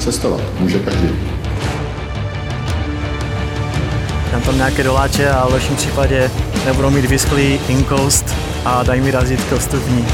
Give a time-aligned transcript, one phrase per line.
[0.00, 1.08] Cestovat může každý.
[4.32, 6.30] Dám tam nějaké doláče a v lepším případě
[6.64, 8.34] nebudou mít vysklý inkoust
[8.64, 10.06] a dají mi razítko vstupní.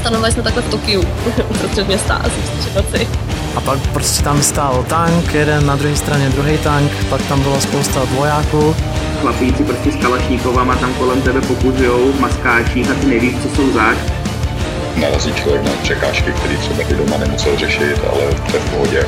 [0.00, 1.00] Stanovali jsme takhle v Tokiu,
[1.50, 2.40] uprostřed města, asi
[2.76, 3.08] noci.
[3.56, 7.60] A pak prostě tam stál tank, jeden na druhé straně druhý tank, pak tam byla
[7.60, 8.76] spousta vojáků.
[9.20, 13.72] Chlapíci prostě s kalašníkovama tam kolem tebe pokuřujou v maskáčích a ty nevíš, co jsou
[13.72, 14.13] zač.
[15.00, 19.06] Narazí člověk na překážky, které třeba ty doma nemusel řešit, ale to je v pohodě.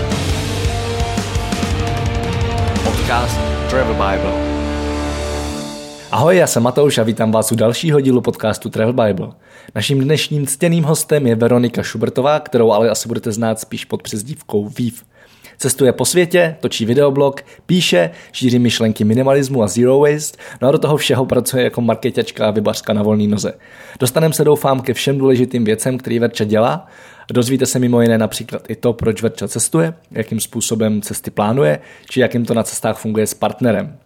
[2.84, 3.38] Podcast
[3.70, 4.32] Travel Bible.
[6.10, 9.28] Ahoj, já jsem Matouš a vítám vás u dalšího dílu podcastu Travel Bible.
[9.74, 14.68] Naším dnešním ctěným hostem je Veronika Šubertová, kterou ale asi budete znát spíš pod přezdívkou
[14.68, 15.04] Vív.
[15.58, 20.78] Cestuje po světě, točí videoblog, píše, šíří myšlenky minimalismu a zero waste, no a do
[20.78, 23.54] toho všeho pracuje jako marketačka a vybařka na volné noze.
[24.00, 26.86] Dostaneme se doufám ke všem důležitým věcem, který Verča dělá.
[27.32, 31.78] Dozvíte se mimo jiné například i to, proč Verča cestuje, jakým způsobem cesty plánuje,
[32.10, 33.96] či jakým to na cestách funguje s partnerem.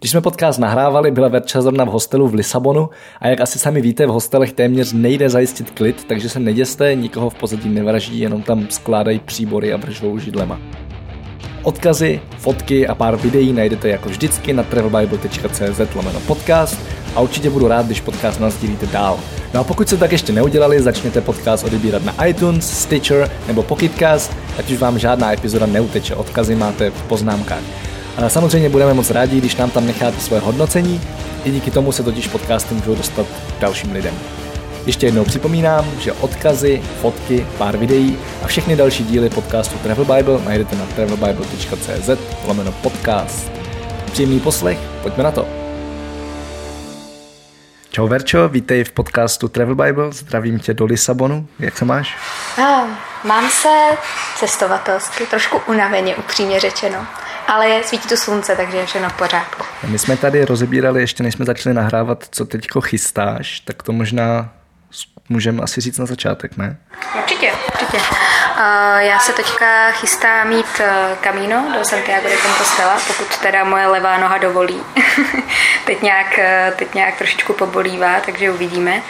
[0.00, 3.80] Když jsme podcast nahrávali, byla Verča zrovna v hostelu v Lisabonu a jak asi sami
[3.80, 8.42] víte, v hostelech téměř nejde zajistit klid, takže se neděste, nikoho v pozadí nevraží, jenom
[8.42, 10.60] tam skládají příbory a bržvou židlema.
[11.66, 16.78] Odkazy, fotky a pár videí najdete jako vždycky na travelbible.cz lomeno podcast
[17.14, 19.18] a určitě budu rád, když podcast nazdílíte dál.
[19.54, 24.32] No a pokud se tak ještě neudělali, začněte podcast odebírat na iTunes, Stitcher nebo Pocketcast,
[24.58, 26.14] ať už vám žádná epizoda neuteče.
[26.14, 27.62] Odkazy máte v poznámkách.
[28.16, 31.00] A samozřejmě budeme moc rádi, když nám tam necháte svoje hodnocení,
[31.44, 33.26] i díky tomu se totiž podcasty můžou dostat
[33.60, 34.14] dalším lidem.
[34.86, 40.40] Ještě jednou připomínám, že odkazy, fotky, pár videí a všechny další díly podcastu Travel Bible
[40.44, 42.10] najdete na travelbible.cz
[42.46, 43.50] lomeno podcast.
[44.12, 45.48] Příjemný poslech, pojďme na to.
[47.90, 52.16] Čau Verčo, vítej v podcastu Travel Bible, zdravím tě do Lisabonu, jak se máš?
[52.58, 52.86] Ah,
[53.24, 53.68] mám se
[54.36, 57.06] cestovatelsky, trošku unaveně, upřímně řečeno
[57.48, 59.64] ale svítí to slunce, takže je všechno v pořádku.
[59.88, 64.55] My jsme tady rozebírali, ještě než jsme začali nahrávat, co teďko chystáš, tak to možná
[65.28, 66.76] můžeme asi říct na začátek, ne?
[67.18, 67.98] Určitě, určitě.
[68.98, 74.18] Já se teďka chystám mít uh, kamíno do Santiago de Compostela, pokud teda moje levá
[74.18, 74.82] noha dovolí.
[75.84, 79.02] teď, nějak, uh, teď nějak trošičku pobolívá, takže uvidíme.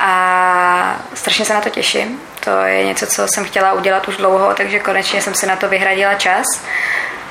[0.00, 2.20] A strašně se na to těším.
[2.44, 5.68] To je něco, co jsem chtěla udělat už dlouho, takže konečně jsem si na to
[5.68, 6.46] vyhradila čas.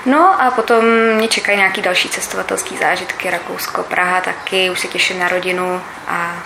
[0.06, 0.86] No a potom
[1.16, 6.44] mě čekají nějaký další cestovatelské zážitky, Rakousko, Praha taky, už se těším na rodinu a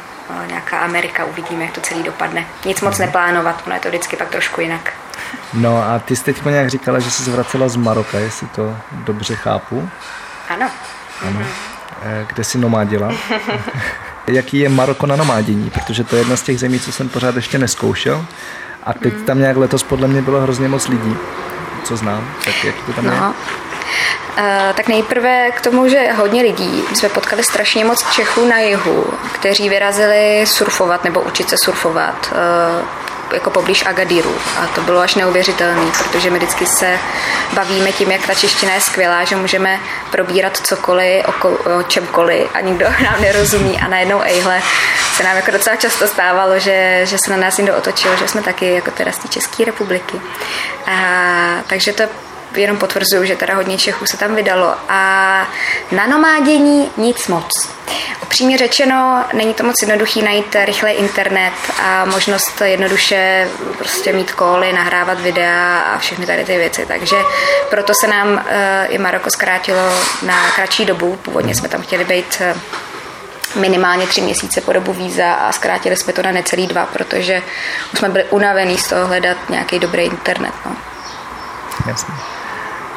[0.48, 2.46] nějaká Amerika, uvidíme, jak to celý dopadne.
[2.66, 4.94] Nic moc neplánovat, ono je to vždycky pak trošku jinak.
[5.54, 9.36] No a ty jsi teď nějak říkala, že jsi zvracela z Maroka, jestli to dobře
[9.36, 9.90] chápu.
[10.50, 10.70] Ano.
[11.28, 11.40] ano.
[11.40, 12.26] Mm-hmm.
[12.28, 13.12] Kde jsi nomádila?
[14.28, 15.70] Jaký je Maroko na nomádění?
[15.70, 18.26] Protože to je jedna z těch zemí, co jsem pořád ještě neskoušel.
[18.84, 19.24] A teď mm.
[19.26, 21.18] tam nějak letos podle mě bylo hrozně moc lidí
[21.86, 23.12] co znám, tak jak to tam no.
[23.12, 23.20] je?
[24.38, 26.84] Uh, tak nejprve k tomu, že hodně lidí.
[26.90, 32.32] My jsme potkali strašně moc Čechů na jihu, kteří vyrazili surfovat nebo učit se surfovat.
[32.32, 34.36] Uh, jako poblíž Agadíru.
[34.58, 37.00] A to bylo až neuvěřitelné, protože my vždycky se
[37.54, 39.80] bavíme tím, jak ta čeština je skvělá, že můžeme
[40.12, 44.62] probírat cokoliv, o, o čemkoliv a nikdo nám nerozumí a najednou ejhle
[45.16, 48.42] se nám jako docela často stávalo, že, že se na nás někdo otočil, že jsme
[48.42, 50.22] taky jako teda z té České republiky.
[50.86, 52.04] A, takže to
[52.58, 54.76] jenom potvrzuju, že teda hodně Čechů se tam vydalo.
[54.90, 55.48] A
[55.92, 57.70] na nomádění nic moc.
[58.24, 64.74] Upřímně řečeno, není to moc jednoduchý najít rychle internet a možnost jednoduše prostě mít koly,
[64.74, 66.86] nahrávat videa a všechny tady ty věci.
[66.86, 67.16] Takže
[67.70, 68.42] proto se nám uh,
[68.88, 71.16] i Maroko zkrátilo na kratší dobu.
[71.16, 72.58] Původně jsme tam chtěli být uh,
[73.62, 77.42] minimálně tři měsíce po dobu víza a zkrátili jsme to na necelý dva, protože
[77.94, 80.54] už jsme byli unavení z toho hledat nějaký dobrý internet.
[80.66, 80.76] No.
[81.88, 82.35] Jasně.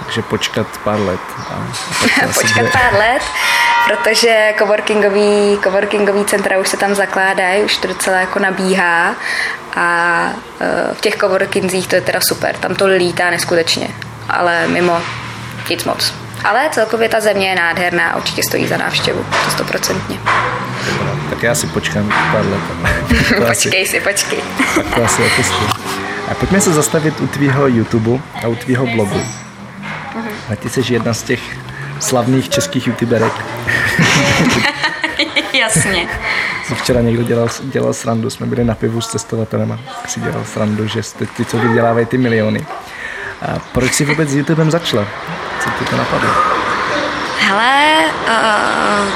[0.08, 1.20] Takže počkat pár let.
[1.50, 2.70] A počkat bude...
[2.72, 3.22] pár let,
[3.86, 9.14] protože coworkingový, coworkingový centra už se tam zakládají, už to docela jako nabíhá
[9.76, 10.28] a
[10.60, 13.88] e, v těch coworkingzích to je teda super, tam to lítá neskutečně,
[14.28, 15.02] ale mimo
[15.70, 16.14] nic moc.
[16.44, 20.18] Ale celkově ta země je nádherná a určitě stojí za návštěvu, to stoprocentně.
[21.30, 22.60] Tak já si počkám pár let.
[23.48, 24.38] počkej si, počkej.
[24.74, 25.42] Tak to asi jako
[26.30, 29.47] A pojďme se zastavit u tvýho YouTube a u tvýho blogu.
[30.52, 31.40] A ty jsi jedna z těch
[32.00, 33.32] slavných českých youtuberek.
[35.52, 36.08] Jasně.
[36.68, 40.44] Co včera někdo dělal, dělal srandu, jsme byli na pivu s cestovatelem a si dělal
[40.44, 42.66] srandu, že jste ty, co vydělávají ty miliony.
[43.42, 45.06] A proč jsi vůbec s YouTubem začala?
[45.60, 46.30] Co ti to napadlo?
[47.40, 49.08] Hele, uh,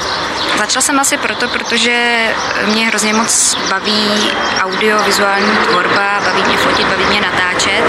[0.57, 2.27] začala jsem asi proto, protože
[2.65, 4.31] mě hrozně moc baví
[4.61, 7.83] audiovizuální tvorba, baví mě fotit, baví mě natáčet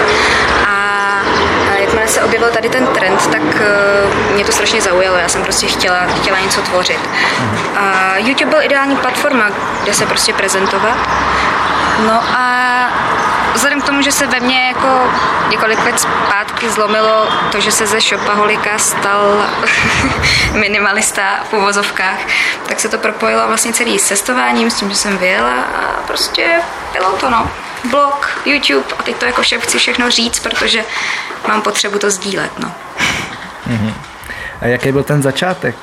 [2.04, 5.16] jakmile se objevil tady ten trend, tak uh, mě to strašně zaujalo.
[5.16, 7.00] Já jsem prostě chtěla, chtěla něco tvořit.
[7.76, 9.50] A YouTube byl ideální platforma,
[9.82, 10.96] kde se prostě prezentovat.
[12.06, 12.88] No a
[13.54, 15.12] vzhledem k tomu, že se ve mně jako
[15.48, 19.46] několik let zpátky zlomilo to, že se ze shopaholika stal
[20.52, 22.18] minimalista v uvozovkách,
[22.68, 26.60] tak se to propojilo vlastně celý s cestováním, s tím, že jsem vyjela a prostě
[26.92, 27.50] bylo to no.
[27.90, 30.84] Blog, YouTube a teď to jako šéf chci všechno říct, protože
[31.48, 32.72] mám potřebu to sdílet, no.
[34.60, 35.76] A jaký byl ten začátek?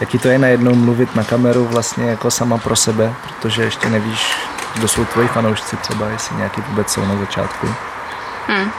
[0.00, 4.36] Jaký to je najednou mluvit na kameru vlastně jako sama pro sebe, protože ještě nevíš,
[4.74, 7.74] kdo jsou tvoji fanoušci třeba, jestli nějaký vůbec jsou na začátku.
[8.48, 8.72] Hmm.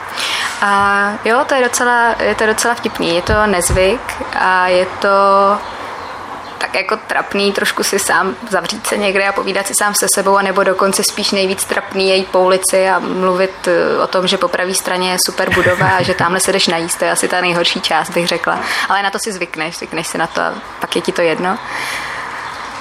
[0.62, 3.16] A jo, to je docela, je to docela vtipný.
[3.16, 4.02] Je to nezvyk
[4.40, 5.10] a je to
[6.64, 10.38] tak jako trapný trošku si sám zavřít se někde a povídat si sám se sebou,
[10.38, 14.48] anebo dokonce spíš nejvíc trapný jít po ulici a mluvit eh, o tom, že po
[14.48, 17.42] pravé straně je super budova a že tamhle se jdeš najíst, to je asi ta
[17.42, 18.60] nejhorší část, bych řekla.
[18.90, 21.58] Ale na to si zvykneš, zvykneš si na to a pak je ti to jedno.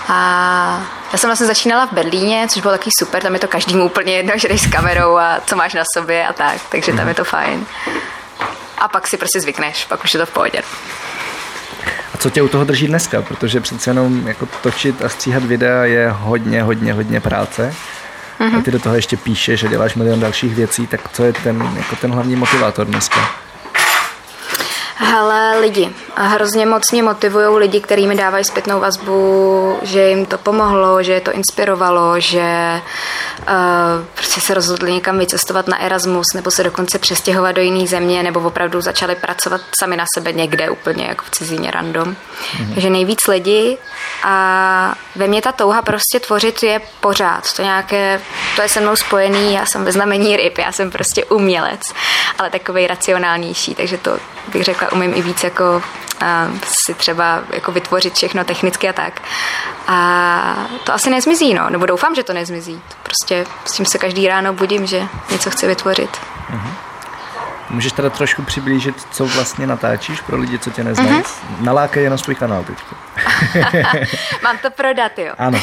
[0.09, 3.85] A já jsem vlastně začínala v Berlíně, což bylo taky super, tam je to každému
[3.85, 7.09] úplně jedno, že jdeš s kamerou a co máš na sobě a tak, takže tam
[7.09, 7.67] je to fajn.
[8.79, 10.63] A pak si prostě zvykneš, pak už je to v pohodě.
[12.15, 13.23] A co tě u toho drží dneska?
[13.23, 17.75] Protože přece jenom jako točit a stříhat videa je hodně, hodně, hodně práce.
[18.41, 18.59] Mm-hmm.
[18.59, 21.71] A ty do toho ještě píšeš a děláš milion dalších věcí, tak co je ten,
[21.77, 23.42] jako ten hlavní motivátor dneska?
[25.05, 25.91] Hele, lidi.
[26.17, 31.03] A hrozně moc mě motivují lidi, kteří mi dávají zpětnou vazbu, že jim to pomohlo,
[31.03, 32.81] že je to inspirovalo, že
[33.39, 38.23] uh, prostě se rozhodli někam vycestovat na Erasmus, nebo se dokonce přestěhovat do jiné země,
[38.23, 42.09] nebo opravdu začali pracovat sami na sebe někde úplně jako v cizině random.
[42.09, 42.75] Mm-hmm.
[42.75, 43.79] Takže nejvíc lidi
[44.23, 47.53] a ve mně ta touha prostě tvořit je pořád.
[47.53, 48.21] To nějaké,
[48.57, 51.95] to je se mnou spojený, já jsem ve znamení ryb, já jsem prostě umělec,
[52.39, 54.19] ale takový racionálnější, takže to
[54.53, 55.83] bych řekla, umím i víc jako
[56.23, 59.23] uh, si třeba jako vytvořit všechno technicky a tak.
[59.89, 62.83] A to asi nezmizí, no, nebo doufám, že to nezmizí.
[63.03, 66.11] Prostě s tím se každý ráno budím, že něco chci vytvořit.
[66.51, 66.71] Uh-huh.
[67.71, 71.11] Můžeš teda trošku přiblížit, co vlastně natáčíš pro lidi, co tě neznají?
[71.11, 71.61] Uh-huh.
[71.61, 72.79] Nalákej je na svůj kanál teď.
[74.43, 75.33] Mám to prodat, jo.
[75.39, 75.61] Ano.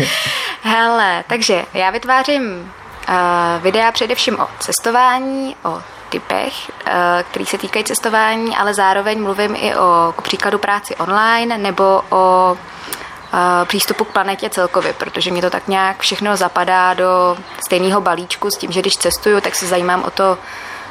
[0.62, 2.72] Hele, takže já vytvářím
[3.08, 6.92] uh, videa především o cestování, o typech, uh,
[7.30, 12.52] který se týkají cestování, ale zároveň mluvím i o k příkladu práci online nebo o
[12.52, 17.36] uh, přístupu k planetě celkově, protože mě to tak nějak všechno zapadá do
[17.66, 20.38] stejného balíčku s tím, že když cestuju, tak se zajímám o to,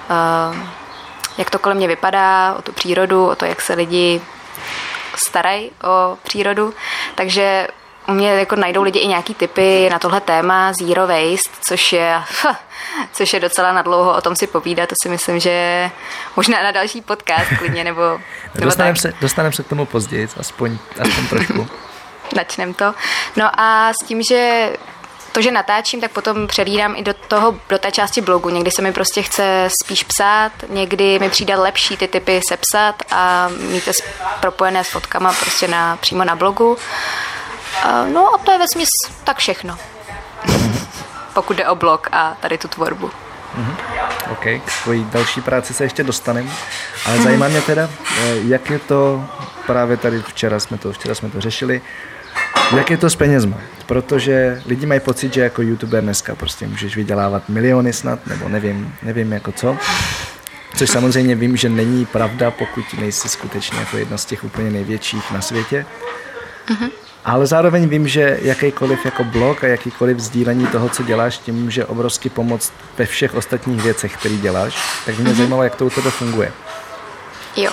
[0.09, 0.57] uh,
[1.37, 4.21] jak to kolem mě vypadá, o tu přírodu, o to, jak se lidi
[5.15, 6.73] starají o přírodu.
[7.15, 7.67] Takže
[8.09, 12.21] u mě jako najdou lidi i nějaký typy na tohle téma zero waste, což je,
[13.13, 14.89] což je docela nadlouho o tom si povídat.
[14.89, 15.89] To si myslím, že
[16.35, 18.01] možná na další podcast klidně, nebo,
[18.55, 21.67] nebo dostaneme, se, dostanem se k tomu později, aspoň, aspoň trošku.
[22.35, 22.93] Načnem to.
[23.35, 24.69] No a s tím, že
[25.31, 28.49] to, že natáčím, tak potom přelídám i do, toho, do té části blogu.
[28.49, 33.49] Někdy se mi prostě chce spíš psát, někdy mi přijde lepší ty typy sepsat a
[33.49, 33.93] mít je
[34.39, 36.77] propojené s fotkama prostě na, přímo na blogu.
[38.13, 38.89] No a to je vesměs
[39.23, 39.77] tak všechno.
[41.33, 43.07] Pokud jde o blog a tady tu tvorbu.
[43.07, 43.75] Mm-hmm.
[44.31, 46.49] OK, k tvojí další práci se ještě dostaneme,
[47.05, 47.23] ale mm-hmm.
[47.23, 49.25] zajímá mě teda, eh, jak je to,
[49.65, 51.81] právě tady včera jsme to, včera jsme to řešili,
[52.77, 53.57] jak je to s penězma?
[53.85, 58.95] Protože lidi mají pocit, že jako youtuber dneska prostě můžeš vydělávat miliony snad, nebo nevím,
[59.03, 59.77] nevím jako co.
[60.75, 65.31] Což samozřejmě vím, že není pravda, pokud nejsi skutečně jako jedna z těch úplně největších
[65.31, 65.85] na světě.
[66.67, 66.89] Mm-hmm.
[67.25, 71.85] Ale zároveň vím, že jakýkoliv jako blog a jakýkoliv sdílení toho, co děláš, tím může
[71.85, 74.75] obrovsky pomoct ve všech ostatních věcech, které děláš.
[75.05, 75.35] Tak mě mm-hmm.
[75.35, 76.51] zajímalo, jak to u tebe funguje.
[77.55, 77.71] Jo,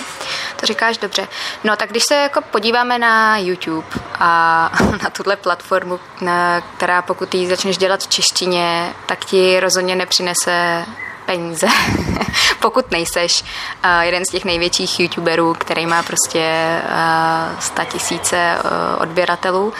[0.59, 1.27] to říkáš dobře.
[1.63, 3.87] No tak když se jako podíváme na YouTube
[4.19, 4.71] a
[5.03, 10.85] na tuhle platformu, na, která pokud ji začneš dělat v češtině, tak ti rozhodně nepřinese
[11.27, 11.67] peníze,
[12.59, 16.41] pokud nejseš uh, jeden z těch největších youtuberů, který má prostě
[16.83, 19.73] uh, 100 tisíce uh, odběratelů.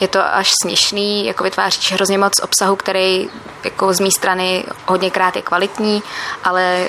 [0.00, 3.28] Je to až směšný, jako vytváříš hrozně moc obsahu, který
[3.64, 6.02] jako z mé strany hodněkrát je kvalitní,
[6.44, 6.88] ale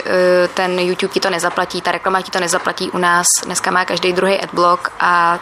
[0.54, 3.26] ten YouTube ti to nezaplatí, ta reklama ti to nezaplatí u nás.
[3.46, 5.40] Dneska má každý druhý adblock a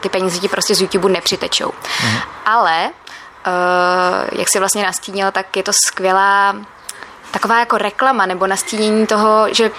[0.00, 1.72] ty peníze ti prostě z YouTube nepřitečou.
[2.02, 2.18] Mhm.
[2.46, 2.90] Ale
[3.46, 6.56] Uh, jak si vlastně nastínil, tak je to skvělá
[7.30, 9.70] taková jako reklama nebo nastínění toho, že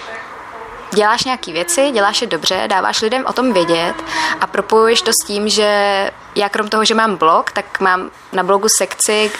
[0.94, 3.94] děláš nějaké věci, děláš je dobře, dáváš lidem o tom vědět
[4.40, 8.42] a propojuješ to s tím, že já krom toho, že mám blog, tak mám na
[8.42, 9.30] blogu sekci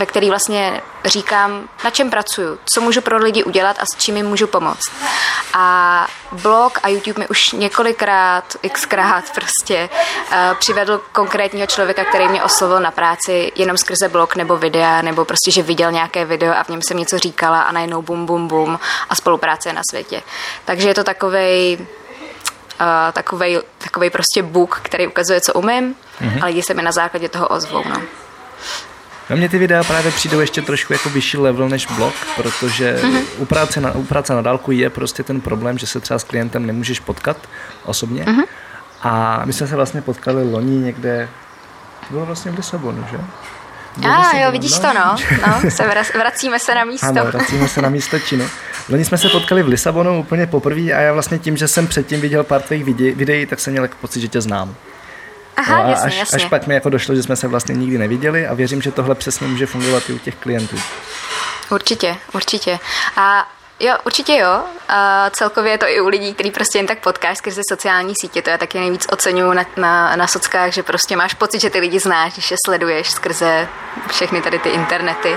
[0.00, 4.16] ve který vlastně říkám, na čem pracuju, co můžu pro lidi udělat a s čím
[4.16, 4.92] jim můžu pomoct.
[5.54, 12.42] A blog a YouTube mi už několikrát, xkrát prostě uh, přivedl konkrétního člověka, který mě
[12.42, 16.62] oslovil na práci jenom skrze blog nebo videa, nebo prostě, že viděl nějaké video a
[16.62, 18.78] v něm jsem něco říkala a najednou bum, bum, bum
[19.08, 20.22] a spolupráce je na světě.
[20.64, 21.86] Takže je to takovej uh,
[23.12, 26.42] takovej, takovej prostě book, který ukazuje, co umím mm-hmm.
[26.42, 27.82] a lidi se mi na základě toho ozvou.
[27.88, 28.19] No.
[29.30, 33.22] Na mě ty videa právě přijdou ještě trošku jako vyšší level než blog, protože mm-hmm.
[33.38, 36.24] u, práce na, u práce na dálku je prostě ten problém, že se třeba s
[36.24, 37.36] klientem nemůžeš potkat
[37.84, 38.24] osobně.
[38.24, 38.44] Mm-hmm.
[39.02, 41.28] A my jsme se vlastně potkali loni někde,
[42.10, 43.18] bylo vlastně v Lisabonu, že?
[44.08, 44.80] A ah, jo, vidíš no.
[44.80, 45.16] to, no.
[45.46, 47.06] no se vra- vracíme se na místo.
[47.06, 48.44] Ano, vracíme se na místo činu.
[48.88, 52.20] Loni jsme se potkali v Lisabonu úplně poprvé a já vlastně tím, že jsem předtím
[52.20, 52.84] viděl pár tvých
[53.14, 54.74] videí, tak jsem měl jako pocit, že tě znám.
[55.56, 56.36] Aha, no a jasně, až, jasně.
[56.36, 59.14] až pak mi jako došlo, že jsme se vlastně nikdy neviděli a věřím, že tohle
[59.14, 60.76] přesně může fungovat i u těch klientů.
[61.70, 62.78] Určitě, určitě.
[63.16, 63.48] A
[63.82, 64.62] Jo, určitě jo.
[64.88, 68.42] A celkově je to i u lidí, který prostě jen tak potkáš skrze sociální sítě.
[68.42, 71.80] To já taky nejvíc oceňuju na, na, na sockách, že prostě máš pocit, že ty
[71.80, 73.68] lidi znáš, když je sleduješ skrze
[74.08, 75.36] všechny tady ty internety.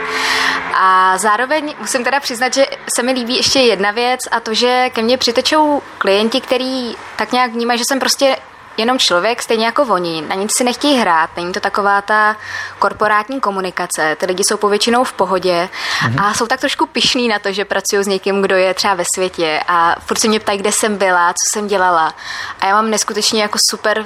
[0.73, 2.65] A zároveň musím teda přiznat, že
[2.95, 7.31] se mi líbí ještě jedna věc a to, že ke mně přitečou klienti, který tak
[7.31, 8.35] nějak vnímají, že jsem prostě
[8.77, 10.21] jenom člověk, stejně jako oni.
[10.21, 12.35] Na nic si nechtějí hrát, není to taková ta
[12.79, 14.15] korporátní komunikace.
[14.19, 16.25] Ty lidi jsou povětšinou v pohodě mm-hmm.
[16.25, 19.03] a jsou tak trošku pišní na to, že pracují s někým, kdo je třeba ve
[19.15, 22.13] světě a furt se mě ptají, kde jsem byla, co jsem dělala.
[22.61, 24.05] A já mám neskutečně jako super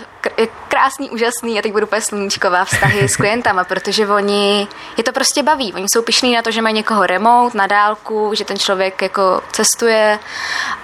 [0.68, 5.44] krásný, úžasný, a teď budu úplně sluníčková, vztahy s klientama, protože oni, je to prostě
[5.44, 5.74] baví.
[5.74, 9.42] Oni jsou pišní na to, že mají někoho remote, na dálku, že ten člověk jako
[9.52, 10.20] cestuje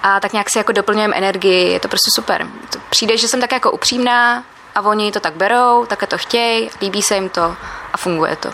[0.02, 1.72] a tak nějak si jako doplňujeme energii.
[1.72, 2.46] Je to prostě super.
[2.72, 6.70] To přijde, že jsem tak jako upřímná a oni to tak berou, také to chtějí,
[6.80, 7.56] líbí se jim to
[7.92, 8.48] a funguje to.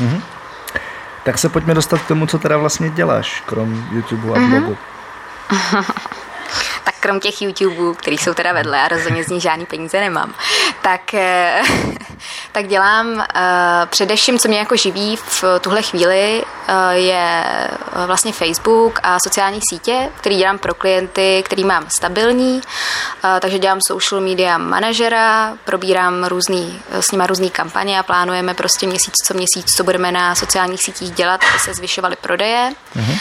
[0.00, 0.22] Mm-hmm.
[1.24, 4.76] Tak se pojďme dostat k tomu, co teda vlastně děláš, krom YouTube a mm-hmm.
[6.84, 10.34] tak krom těch YouTubeů, který jsou teda vedle a rozhodně z nich žádný peníze nemám,
[10.82, 11.62] tak, eh,
[12.52, 13.22] tak dělám uh,
[13.86, 17.44] především, co mě jako živí v tuhle chvíli, uh, je
[18.06, 22.60] vlastně Facebook a sociální sítě, který dělám pro klienty, který mám stabilní,
[23.40, 29.14] takže dělám social media manažera, probírám různý, s nima různý kampaně a plánujeme prostě měsíc
[29.24, 32.72] co měsíc, co budeme na sociálních sítích dělat, aby se zvyšovaly prodeje.
[32.96, 33.18] Mm-hmm.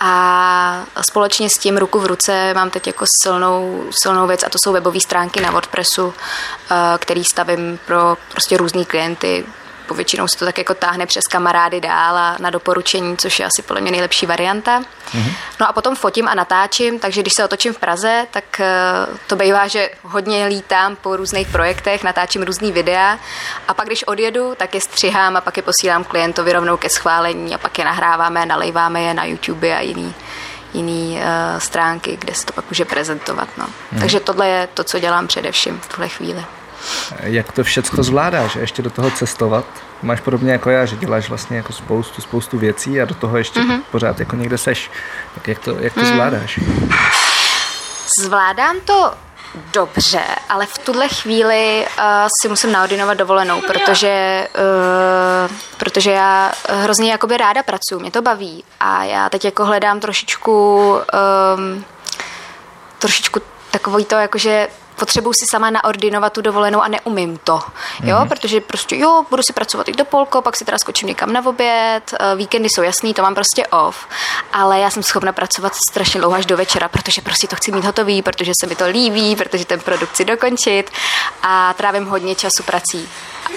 [0.00, 4.58] A společně s tím ruku v ruce mám teď jako silnou, silnou věc a to
[4.58, 6.14] jsou webové stránky na WordPressu,
[6.70, 9.46] eh, který stavím pro prostě různý klienty,
[9.86, 13.62] povětšinou se to tak jako táhne přes kamarády dál a na doporučení, což je asi
[13.62, 14.80] podle mě nejlepší varianta.
[14.80, 15.32] Mm-hmm.
[15.60, 18.66] No a potom fotím a natáčím, takže když se otočím v Praze, tak eh,
[19.26, 23.18] to bývá, že hodně lítám po různých projektech, natáčím různý videa
[23.68, 27.54] a pak když odjedu, tak je střihám a pak je posílám klientovi rovnou ke schválení
[27.54, 30.14] a pak je nahráváme, nalejváme je na YouTube a jiný
[30.74, 33.48] jiný uh, stránky, kde se to pak může prezentovat.
[33.58, 33.66] No.
[33.92, 34.00] Hmm.
[34.00, 36.44] Takže tohle je to, co dělám především v tuhle chvíli.
[37.22, 38.56] Jak to všechno zvládáš?
[38.56, 39.64] A ještě do toho cestovat?
[40.02, 43.60] Máš podobně jako já, že děláš vlastně jako spoustu, spoustu věcí a do toho ještě
[43.60, 43.80] mm-hmm.
[43.90, 44.90] pořád jako někde seš.
[45.34, 46.06] Tak jak to, jak to mm.
[46.06, 46.60] zvládáš?
[48.18, 49.14] Zvládám to
[49.72, 52.04] dobře, ale v tuhle chvíli uh,
[52.42, 54.48] si musím naordinovat dovolenou, protože,
[55.48, 60.00] uh, protože já hrozně jakoby ráda pracuji, mě to baví a já teď jako hledám
[60.00, 61.84] trošičku um,
[62.98, 63.40] trošičku
[63.70, 67.60] takový to, jakože potřebuji si sama naordinovat tu dovolenou a neumím to,
[68.02, 68.28] jo, mm-hmm.
[68.28, 71.46] protože prostě jo, budu si pracovat i do polko, pak si teda skočím někam na
[71.46, 74.06] oběd, eh, víkendy jsou jasný, to mám prostě off,
[74.52, 77.84] ale já jsem schopna pracovat strašně dlouho až do večera, protože prostě to chci mít
[77.84, 80.90] hotový, protože se mi to líbí, protože ten produkt chci dokončit
[81.42, 83.08] a trávím hodně času prací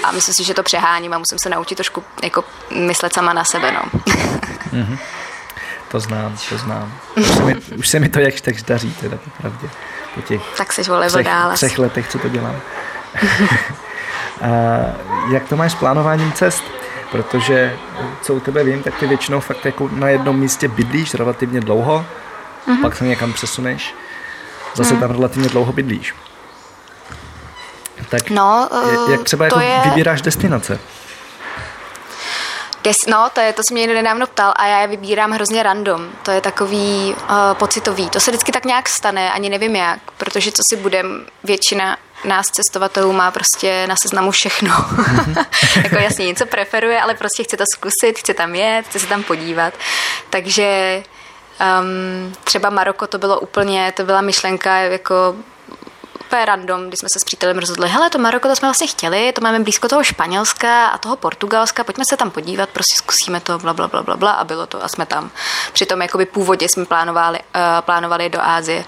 [0.04, 3.44] a myslím si, že to přeháním a musím se naučit trošku jako myslet sama na
[3.44, 3.82] sebe, no.
[4.74, 4.98] mm-hmm.
[5.92, 6.94] To znám, to znám.
[7.16, 9.70] Už se mi, už se mi to jakž tak daří, teda popravdě
[10.16, 12.56] po těch tak jsi vole třech, dál třech letech, co to dělám.
[14.42, 14.48] a
[15.32, 16.64] jak to máš s plánováním cest?
[17.12, 17.78] Protože,
[18.22, 22.06] co u tebe vím, tak ty většinou fakt jako na jednom místě bydlíš relativně dlouho,
[22.68, 22.82] mm-hmm.
[22.82, 23.96] pak se někam přesuneš,
[24.76, 25.00] zase mm.
[25.00, 26.16] tam relativně dlouho bydlíš.
[28.10, 29.82] Tak no, uh, jak třeba jako je...
[29.86, 30.80] vybíráš destinace?
[32.84, 35.64] Des, no, to je, to se mě někdo nedávno ptal a já je vybírám hrozně
[35.64, 36.10] random.
[36.24, 38.10] To je takový uh, pocitový.
[38.10, 42.48] To se vždycky tak nějak stane, ani nevím jak, protože co si budem, většina nás
[42.48, 44.70] cestovatelů má prostě na seznamu všechno.
[44.70, 45.46] Mm-hmm.
[45.84, 49.24] jako jasně něco preferuje, ale prostě chce to zkusit, chce tam jet, chce se tam
[49.24, 49.74] podívat.
[50.30, 51.04] Takže
[51.82, 55.36] um, třeba Maroko to bylo úplně, to byla myšlenka jako
[56.30, 59.32] úplně random, když jsme se s přítelem rozhodli, hele, to Maroko, to jsme vlastně chtěli,
[59.32, 63.60] to máme blízko toho Španělska a toho Portugalska, pojďme se tam podívat, prostě zkusíme to,
[63.60, 65.32] bla, bla, bla, bla, bla a bylo to a jsme tam.
[65.74, 68.86] Přitom jakoby původně jsme plánovali, uh, plánovali do Ázie.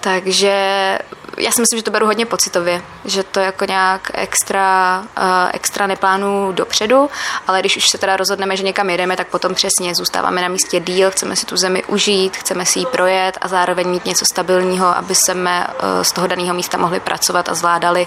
[0.00, 0.98] Takže
[1.38, 5.86] já si myslím, že to beru hodně pocitově, že to jako nějak extra, uh, extra
[5.86, 7.10] neplánu dopředu,
[7.46, 10.80] ale když už se teda rozhodneme, že někam jedeme, tak potom přesně zůstáváme na místě
[10.80, 14.96] díl, chceme si tu zemi užít, chceme si ji projet a zároveň mít něco stabilního,
[14.96, 18.06] aby jsme uh, z toho daného místa mohli pracovat a zvládali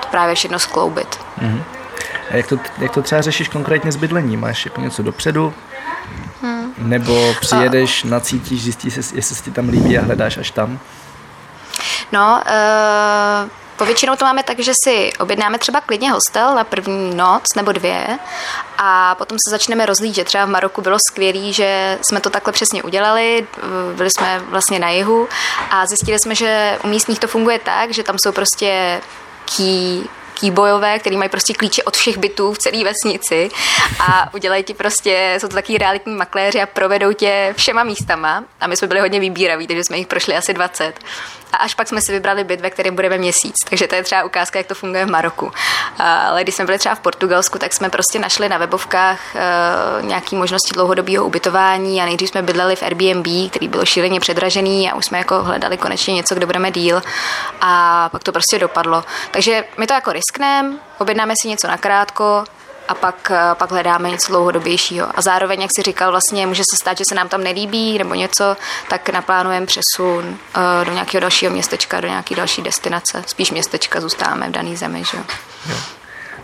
[0.00, 1.18] to právě všechno skloubit.
[1.42, 1.62] Mm-hmm.
[2.30, 4.40] A jak to, jak to třeba řešíš konkrétně s bydlením?
[4.40, 5.54] Máš jako něco dopředu?
[6.42, 6.74] Hmm.
[6.78, 10.78] Nebo přijedeš, nacítíš, zjistíš, jestli se ti tam líbí a hledáš až tam?
[12.12, 17.54] No, uh, Povětšinou to máme tak, že si objednáme třeba klidně hostel na první noc
[17.56, 18.18] nebo dvě
[18.78, 20.26] a potom se začneme rozlížet.
[20.26, 23.46] Třeba v Maroku bylo skvělé, že jsme to takhle přesně udělali,
[23.96, 25.28] byli jsme vlastně na jihu
[25.70, 29.00] a zjistili jsme, že u místních to funguje tak, že tam jsou prostě
[29.56, 30.02] key
[30.40, 33.50] kýbojové, který mají prostě klíče od všech bytů v celé vesnici
[34.00, 38.66] a udělají ti prostě, jsou to taky realitní makléři a provedou tě všema místama a
[38.66, 41.00] my jsme byli hodně vybíraví, takže jsme jich prošli asi 20
[41.52, 43.54] a až pak jsme si vybrali byt, ve kterém budeme měsíc.
[43.70, 45.52] Takže to je třeba ukázka, jak to funguje v Maroku.
[45.98, 50.36] Ale když jsme byli třeba v Portugalsku, tak jsme prostě našli na webovkách uh, nějaké
[50.36, 55.04] možnosti dlouhodobého ubytování a nejdřív jsme bydleli v Airbnb, který byl šíleně předražený a už
[55.04, 57.02] jsme jako hledali konečně něco, kde budeme díl
[57.60, 59.04] a pak to prostě dopadlo.
[59.30, 62.44] Takže my to jako riskneme, objednáme si něco nakrátko,
[62.88, 65.08] a pak, eh, pak hledáme něco dlouhodobějšího.
[65.14, 68.14] A zároveň, jak si říkal, vlastně může se stát, že se nám tam nelíbí nebo
[68.14, 68.56] něco,
[68.88, 73.22] tak naplánujeme přesun uh, do nějakého dalšího městečka, do nějaké další destinace.
[73.26, 75.04] Spíš městečka zůstáváme v dané zemi.
[75.10, 75.18] Že?
[75.70, 75.76] Jo.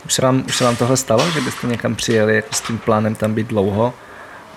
[0.07, 2.79] Už se, vám, už se vám tohle stalo, že byste někam přijeli jako s tím
[2.79, 3.95] plánem tam být dlouho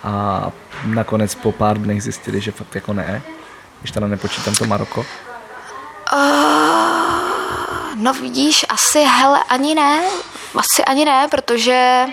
[0.03, 0.43] a
[0.85, 3.21] nakonec po pár dnech zjistili, že fakt jako ne?
[3.79, 5.05] Když teda nepočítám to Maroko.
[6.13, 7.06] Uh,
[7.97, 10.03] no vidíš, asi hele ani ne.
[10.55, 12.05] Asi ani ne, protože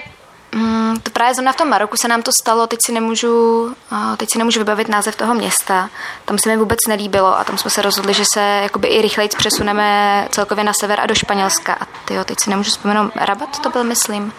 [0.52, 3.76] mm, to právě zrovna v tom Maroku se nám to stalo, teď si nemůžu,
[4.16, 5.90] teď si nemůžu vybavit název toho města.
[6.24, 9.28] Tam se mi vůbec nelíbilo a tam jsme se rozhodli, že se jakoby i rychleji
[9.28, 11.76] přesuneme celkově na sever a do Španělska.
[11.80, 14.32] A tyjo, teď si nemůžu vzpomenout, Rabat to byl, myslím.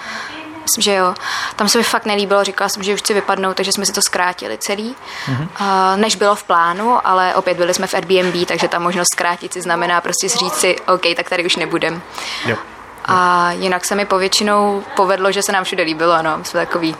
[0.66, 1.14] Myslím, že jo.
[1.56, 4.02] Tam se mi fakt nelíbilo, říkala jsem, že už chci vypadnout, takže jsme si to
[4.02, 5.48] zkrátili celý, mm-hmm.
[5.62, 9.54] uh, než bylo v plánu, ale opět byli jsme v Airbnb, takže ta možnost zkrátit
[9.54, 12.02] si znamená prostě říct si, OK, tak tady už nebudem.
[12.46, 12.58] Jo.
[13.06, 16.44] A jinak se mi povětšinou povedlo, že se nám všude líbilo, no.
[16.44, 16.96] Jsme takový,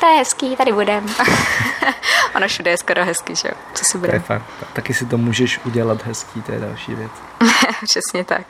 [0.00, 1.06] to je hezký, tady budem.
[2.36, 3.54] ono všude je skoro hezký, že jo?
[3.74, 4.20] Co si budeme.
[4.20, 4.72] To je fakt.
[4.72, 7.10] Taky si to můžeš udělat hezký, to je další věc.
[7.84, 8.46] Přesně tak.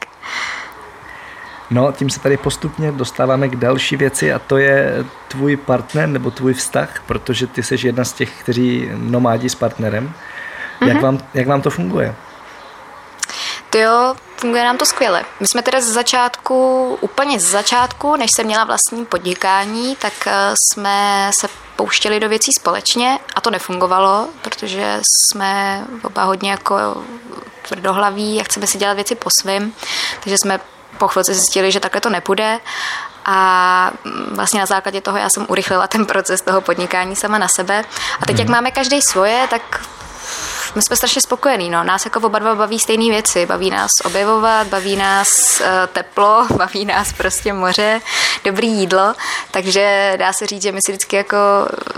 [1.72, 6.30] No, tím se tady postupně dostáváme k další věci a to je tvůj partner nebo
[6.30, 10.12] tvůj vztah, protože ty jsi jedna z těch, kteří nomádí s partnerem.
[10.80, 10.88] Mm-hmm.
[10.88, 12.14] Jak, vám, jak vám to funguje?
[13.70, 15.24] To jo, funguje nám to skvěle.
[15.40, 20.54] My jsme teda z začátku, úplně z začátku, než jsem měla vlastní podnikání, tak eh,
[20.56, 27.04] jsme se pouštěli do věcí společně a to nefungovalo, protože jsme oba hodně jako
[27.68, 29.72] tvrdohlaví a chceme si dělat věci po svém,
[30.20, 30.60] takže jsme
[31.02, 32.60] po chvilce zjistili, že takhle to nepůjde
[33.24, 33.90] a
[34.34, 37.84] vlastně na základě toho já jsem urychlila ten proces toho podnikání sama na sebe.
[38.20, 38.56] A teď, jak mhm.
[38.56, 39.62] máme každý svoje, tak
[40.74, 41.70] my jsme strašně spokojení.
[41.70, 41.84] No.
[41.84, 43.46] Nás jako oba dva baví stejné věci.
[43.46, 48.00] Baví nás objevovat, baví nás uh, teplo, baví nás prostě moře,
[48.44, 49.14] dobrý jídlo.
[49.50, 51.36] Takže dá se říct, že my si vždycky jako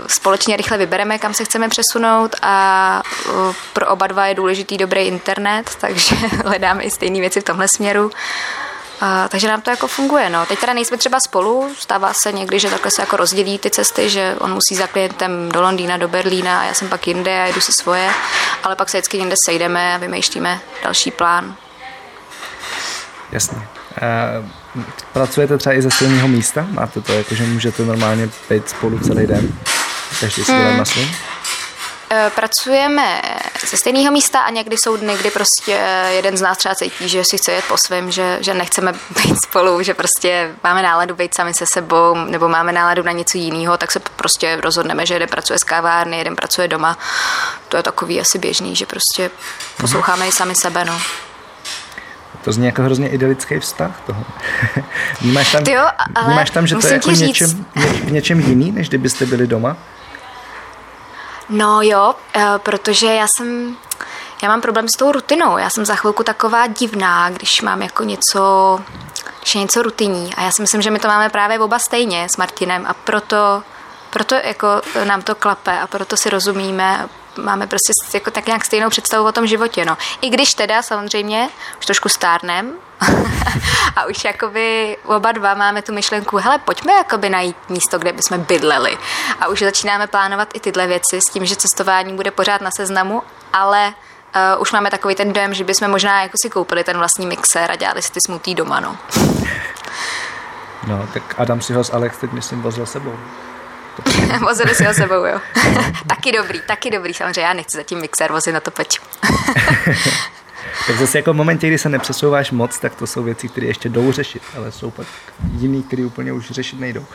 [0.07, 5.01] společně rychle vybereme, kam se chceme přesunout a uh, pro oba dva je důležitý dobrý
[5.01, 6.15] internet, takže
[6.45, 8.11] hledáme i stejné věci v tomhle směru.
[9.01, 10.29] A, takže nám to jako funguje.
[10.29, 10.45] No.
[10.45, 14.09] Teď teda nejsme třeba spolu, stává se někdy, že takhle se jako rozdělí ty cesty,
[14.09, 17.45] že on musí za klientem do Londýna, do Berlína a já jsem pak jinde a
[17.45, 18.09] jedu si svoje,
[18.63, 21.55] ale pak se vždycky někde sejdeme a vymýšlíme další plán.
[23.31, 23.57] Jasně.
[23.57, 24.45] Uh,
[25.13, 26.67] pracujete třeba i ze stejného místa?
[26.71, 29.59] Máte to jako, že můžete normálně být spolu celý den?
[30.19, 30.77] Každý si hmm.
[30.77, 31.15] na svým?
[32.09, 33.21] Eh, pracujeme
[33.69, 37.23] ze stejného místa a někdy jsou dny, kdy prostě jeden z nás třeba cítí, že
[37.23, 41.33] si chce jet po svém, že, že nechceme být spolu, že prostě máme náladu být
[41.33, 45.29] sami se sebou nebo máme náladu na něco jiného, tak se prostě rozhodneme, že jeden
[45.29, 46.97] pracuje z kávárny, jeden pracuje doma.
[47.69, 49.31] To je takový asi běžný, že prostě
[49.77, 50.29] posloucháme mm-hmm.
[50.29, 51.01] i sami sebe, no.
[52.43, 54.25] To zní jako hrozně idylický vztah toho.
[55.21, 55.83] vnímáš tam, jo,
[56.15, 59.77] ale vnímáš tam že to je jako něčem, ně, něčem jiný, než kdybyste byli doma?
[61.49, 63.77] No jo, eh, protože já jsem,
[64.41, 65.57] já mám problém s tou rutinou.
[65.57, 68.79] Já jsem za chvilku taková divná, když mám jako něco,
[69.41, 70.33] když je něco rutinní.
[70.35, 73.63] A já si myslím, že my to máme právě oba stejně s Martinem a proto,
[74.09, 74.67] proto jako
[75.03, 79.31] nám to klape a proto si rozumíme, máme prostě jako tak nějak stejnou představu o
[79.31, 79.97] tom životě, no.
[80.21, 82.73] I když teda samozřejmě už trošku stárnem
[83.95, 88.39] a už jakoby oba dva máme tu myšlenku, hele, pojďme jakoby najít místo, kde bychom
[88.39, 88.97] bydleli.
[89.41, 93.23] A už začínáme plánovat i tyhle věci s tím, že cestování bude pořád na seznamu,
[93.53, 97.25] ale uh, už máme takový ten dojem, že bychom možná jako si koupili ten vlastní
[97.25, 98.97] mixér a dělali si ty smutý doma, no.
[100.87, 103.17] No, tak Adam si ho s Alex teď myslím vozil sebou.
[104.39, 105.41] Vozili si ho sebou, jo.
[106.07, 109.01] taky dobrý, taky dobrý, samozřejmě, já nechci zatím mixér vozit na to peč.
[110.87, 113.89] tak zase jako v momentě, kdy se nepřesouváš moc, tak to jsou věci, které ještě
[113.89, 115.07] jdou řešit, ale jsou pak
[115.51, 117.05] jiný, které úplně už řešit nejdou.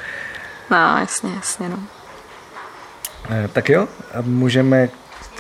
[0.71, 1.79] No, jasně, jasně, no.
[3.31, 4.89] Eh, tak jo, a můžeme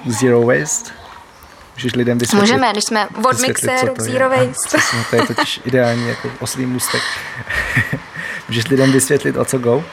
[0.06, 1.00] zero waste
[1.80, 2.40] Můžeš lidem vysvětlit.
[2.40, 4.68] Můžeme, když jsme od mixéru k zero waste.
[4.68, 7.02] Přesně, to je totiž ideální jako oslý můstek.
[8.48, 9.84] Můžeš lidem vysvětlit, o co go?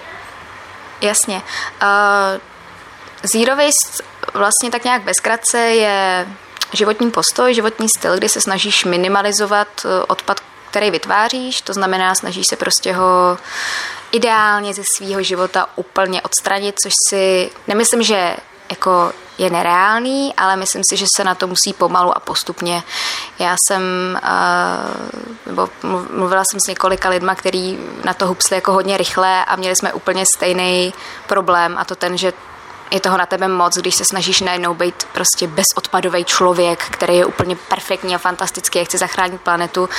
[1.02, 1.42] Jasně.
[1.82, 2.42] Uh,
[3.24, 6.28] zero waste vlastně tak nějak bezkratce je
[6.74, 12.48] životní postoj, životní styl, kdy se snažíš minimalizovat eh, odpad, který vytváříš, to znamená, snažíš
[12.48, 13.38] se prostě ho
[14.12, 18.36] ideálně ze svého života úplně odstranit, což si nemyslím, že
[18.70, 22.84] jako je nereálný, ale myslím si, že se na to musí pomalu a postupně.
[23.40, 23.82] Já jsem,
[25.46, 25.70] nebo
[26.10, 29.94] mluvila jsem s několika lidma, kteří na to hupsli jako hodně rychle a měli jsme
[29.94, 30.94] úplně stejný
[31.28, 32.34] problém a to ten, že
[32.92, 37.26] je toho na tebe moc, když se snažíš najednou být prostě bezodpadový člověk, který je
[37.26, 39.90] úplně perfektní a fantastický a chce zachránit planetu,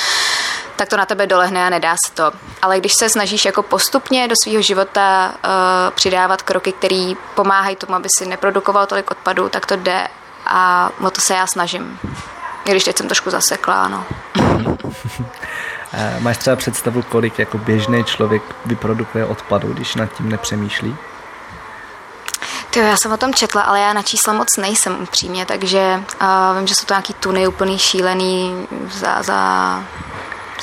[0.77, 2.33] tak to na tebe dolehne a nedá se to.
[2.63, 5.51] Ale když se snažíš jako postupně do svého života uh,
[5.95, 10.09] přidávat kroky, které pomáhají tomu, aby si neprodukoval tolik odpadů, tak to jde
[10.47, 11.99] a o to se já snažím.
[12.65, 14.05] I když teď jsem trošku zasekla, no.
[16.19, 20.97] Máš třeba představu, kolik jako běžný člověk vyprodukuje odpadu, když nad tím nepřemýšlí?
[22.71, 26.59] Ty, já jsem o tom četla, ale já na čísla moc nejsem upřímně, takže uh,
[26.59, 29.83] vím, že jsou to nějaký tuny úplný šílený za, za,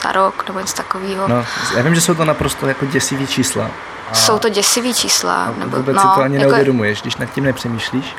[0.03, 1.27] za rok nebo něco takového.
[1.27, 3.71] No, já vím, že jsou to naprosto jako děsivý čísla.
[4.11, 5.53] A, jsou to děsivý čísla.
[5.57, 6.49] Nebo, vůbec no, si to ani jako...
[6.49, 8.15] neuvědomuješ, když nad tím nepřemýšlíš.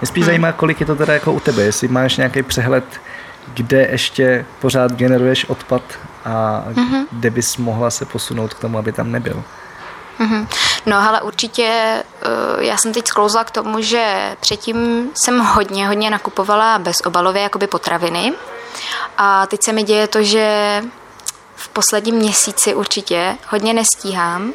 [0.00, 0.26] Mě spíš hmm.
[0.26, 2.84] zajímá, kolik je to teda jako u tebe, jestli máš nějaký přehled,
[3.54, 5.82] kde ještě pořád generuješ odpad
[6.24, 7.06] a mm-hmm.
[7.10, 9.42] kde bys mohla se posunout k tomu, aby tam nebyl.
[10.20, 10.46] Mm-hmm.
[10.86, 12.04] No ale určitě eh,
[12.58, 18.32] já jsem teď sklouzla k tomu, že předtím jsem hodně, hodně nakupovala bezobalově jakoby potraviny.
[19.18, 20.82] A teď se mi děje to, že
[21.54, 24.52] v posledním měsíci určitě hodně nestíhám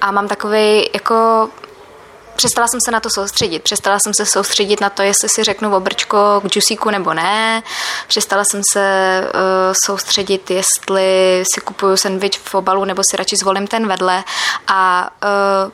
[0.00, 1.48] a mám takový jako
[2.38, 3.62] přestala jsem se na to soustředit.
[3.62, 7.62] Přestala jsem se soustředit na to, jestli si řeknu obrčko k džusíku nebo ne.
[8.08, 9.40] Přestala jsem se uh,
[9.84, 14.24] soustředit, jestli si kupuju sandwich v obalu nebo si radši zvolím ten vedle.
[14.68, 15.10] A
[15.64, 15.72] uh,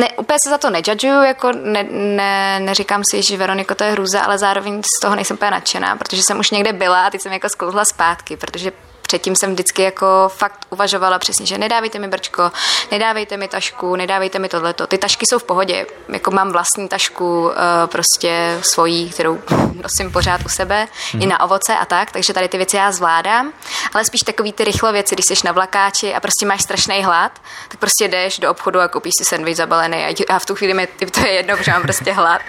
[0.00, 3.90] ne, úplně se za to nejudžuju, jako ne, ne, neříkám si, že Veroniko to je
[3.90, 7.20] hruza, ale zároveň z toho nejsem úplně nadšená, protože jsem už někde byla a teď
[7.20, 8.72] jsem jako sklouzla zpátky, protože
[9.08, 12.52] předtím jsem vždycky jako fakt uvažovala přesně, že nedávejte mi brčko,
[12.90, 14.86] nedávejte mi tašku, nedávejte mi tohleto.
[14.86, 19.40] Ty tašky jsou v pohodě, jako mám vlastní tašku eh, prostě svojí, kterou
[19.82, 21.22] nosím pořád u sebe, hmm.
[21.22, 23.52] i na ovoce a tak, takže tady ty věci já zvládám,
[23.94, 27.32] ale spíš takový ty rychlo věci, když jsi na vlakáči a prostě máš strašný hlad,
[27.68, 30.86] tak prostě jdeš do obchodu a koupíš si sandwich zabalený a v tu chvíli mi
[31.14, 32.40] to je jedno, protože mám prostě hlad.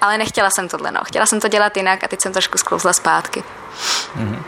[0.00, 1.00] Ale nechtěla jsem tohle, no.
[1.04, 3.44] Chtěla jsem to dělat jinak a teď jsem trošku sklouzla zpátky.
[4.14, 4.44] Hmm.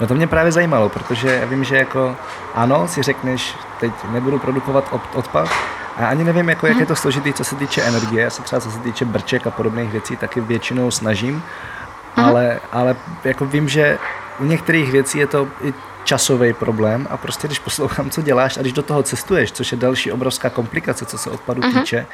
[0.00, 2.16] No to mě právě zajímalo, protože já vím, že jako
[2.54, 5.48] ano, si řekneš, teď nebudu produkovat odpad,
[5.96, 8.22] a ani nevím, jako, jak je to složitý, co se týče energie.
[8.22, 12.26] Já se třeba co se týče brček a podobných věcí taky většinou snažím, mhm.
[12.26, 13.98] ale, ale jako vím, že
[14.38, 18.60] u některých věcí je to i časový problém a prostě když poslouchám, co děláš a
[18.60, 21.80] když do toho cestuješ, což je další obrovská komplikace, co se odpadu uh-huh.
[21.80, 22.06] týče,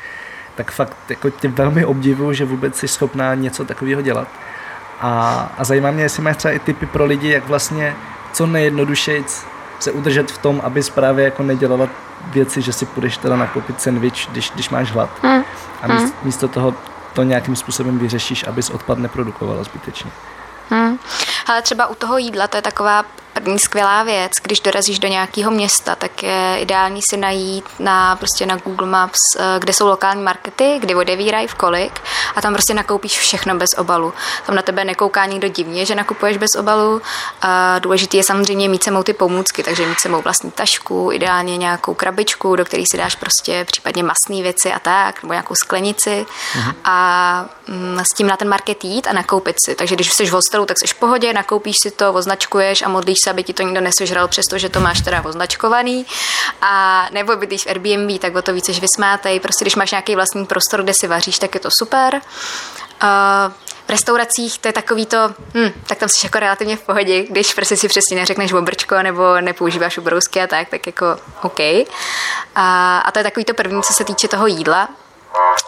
[0.55, 4.29] tak fakt jako tě velmi obdivuju, že vůbec jsi schopná něco takového dělat.
[5.03, 7.97] A, a zajímá mě, jestli máš třeba i typy pro lidi, jak vlastně
[8.33, 9.25] co nejjednodušeji
[9.79, 11.89] se udržet v tom, aby právě jako nedělala
[12.27, 15.11] věci, že si půjdeš teda nakoupit sandwich, když, když máš hlad.
[15.23, 15.45] Hmm.
[15.83, 16.13] A místo, hmm.
[16.23, 16.75] místo toho
[17.13, 20.11] to nějakým způsobem vyřešíš, abys odpad neprodukovala zbytečně.
[20.71, 20.99] Hmm.
[21.47, 25.51] Ale třeba u toho jídla to je taková první skvělá věc, když dorazíš do nějakého
[25.51, 30.23] města, tak je ideální si najít na, prostě na Google Maps, eh, kde jsou lokální
[30.23, 32.01] markety, kdy odevírají v kolik
[32.37, 34.13] a tam prostě nakoupíš všechno bez obalu.
[34.47, 37.03] Tam na tebe nekouká nikdo divně, že nakupuješ bez obalu.
[37.43, 41.95] A důležitý je samozřejmě mít sebou ty pomůcky, takže mít sebou vlastní tašku, ideálně nějakou
[41.95, 46.75] krabičku, do které si dáš prostě případně masné věci a tak, nebo nějakou sklenici uh-huh.
[46.85, 49.75] a mm, s tím na ten market jít a nakoupit si.
[49.75, 53.19] Takže když jsi v hostelu, tak jsi v pohodě, nakoupíš si to, označkuješ a modlíš
[53.25, 56.07] se, aby ti to nikdo nesežral, přestože to máš teda označkovaný.
[56.61, 59.41] A nebo bydlíš v Airbnb, tak o to víc vysmátej.
[59.41, 62.21] Prostě když máš nějaký vlastní prostor, kde si vaříš, tak je to super.
[63.03, 63.53] Uh,
[63.87, 67.55] v restauracích to je takový to, hm, tak tam jsi jako relativně v pohodě, když
[67.55, 71.07] prostě si přesně neřekneš obrčko nebo nepoužíváš ubrousky a tak, tak jako
[71.43, 71.61] OK.
[72.55, 74.89] A, a to je takový to první, co se týče toho jídla.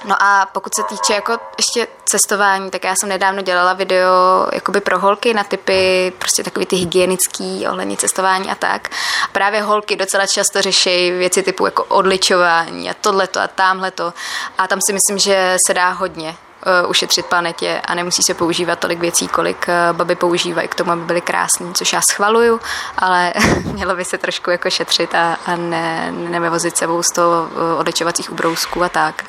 [0.04, 4.80] No a pokud se týče jako ještě cestování, tak já jsem nedávno dělala video jakoby
[4.80, 8.88] pro holky na typy prostě takový ty hygienický ohledně cestování a tak.
[9.32, 14.12] Právě holky docela často řeší věci typu jako odličování a tohleto a tamhleto.
[14.58, 18.78] A tam si myslím, že se dá hodně uh, ušetřit planetě a nemusí se používat
[18.78, 22.60] tolik věcí, kolik uh, baby používají k tomu, aby byly krásný, což já schvaluju,
[22.98, 23.32] ale
[23.72, 28.32] mělo by se trošku jako šetřit a, a ne, nevozit sebou z toho uh, odličovacích
[28.32, 29.24] ubrousků a tak.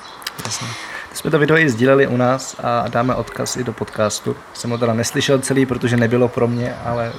[0.45, 0.67] Jasně.
[1.13, 4.35] Jsme to video i sdíleli u nás a dáme odkaz i do podcastu.
[4.53, 7.13] Jsem ho teda neslyšel celý, protože nebylo pro mě, ale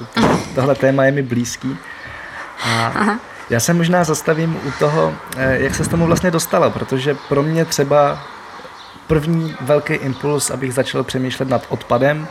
[0.55, 1.77] tohle téma je mi blízký.
[2.63, 2.91] A
[3.49, 7.65] já se možná zastavím u toho, jak se s tomu vlastně dostala, protože pro mě
[7.65, 8.23] třeba
[9.07, 12.27] první velký impuls, abych začal přemýšlet nad odpadem,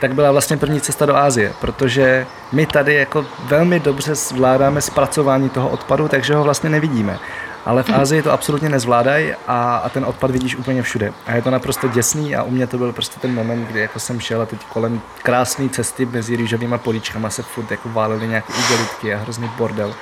[0.00, 5.48] tak byla vlastně první cesta do Ázie, protože my tady jako velmi dobře zvládáme zpracování
[5.48, 7.18] toho odpadu, takže ho vlastně nevidíme.
[7.64, 11.12] Ale v Ázii to absolutně nezvládají a, a ten odpad vidíš úplně všude.
[11.26, 13.98] A je to naprosto děsný a u mě to byl prostě ten moment, kdy jako
[13.98, 18.52] jsem šel a teď kolem krásné cesty mezi rýžovými políčkama se furt jako válely nějaké
[18.52, 19.94] igelitky a hrozný bordel.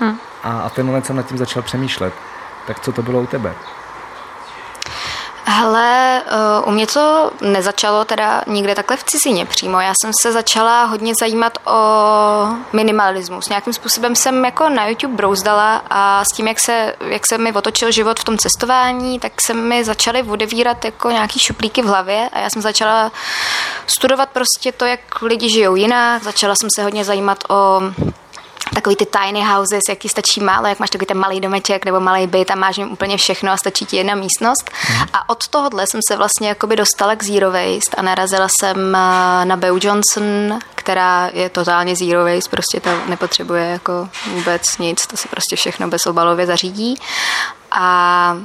[0.00, 0.16] Hm.
[0.42, 2.14] A, a ten moment jsem nad tím začal přemýšlet.
[2.66, 3.54] Tak co to bylo u tebe?
[5.48, 9.80] Hele, eh, u mě to nezačalo teda nikde takhle v cizině přímo.
[9.80, 11.78] Já jsem se začala hodně zajímat o
[12.72, 13.48] minimalismus.
[13.48, 17.52] Nějakým způsobem jsem jako na YouTube brouzdala a s tím, jak se, jak se mi
[17.52, 22.28] otočil život v tom cestování, tak se mi začaly odevírat jako nějaký šuplíky v hlavě
[22.32, 23.12] a já jsem začala
[23.86, 26.22] studovat prostě to, jak lidi žijou jinak.
[26.22, 27.80] Začala jsem se hodně zajímat o
[28.74, 32.26] takový ty tiny houses, jaký stačí málo, jak máš takový ten malý domeček nebo malý
[32.26, 34.70] byt a máš jim úplně všechno a stačí ti jedna místnost.
[34.90, 35.02] Mm.
[35.12, 39.44] A od tohohle jsem se vlastně jakoby dostala k zero waste a narazila jsem eh,
[39.44, 45.16] na Beau Johnson, která je totálně zero waste, prostě to nepotřebuje jako vůbec nic, to
[45.16, 47.00] se prostě všechno bezobalově zařídí.
[47.70, 48.36] A